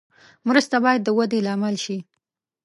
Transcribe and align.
مرسته 0.47 0.77
باید 0.83 1.01
د 1.03 1.09
ودې 1.17 1.39
لامل 1.47 1.75
شي. 1.83 1.97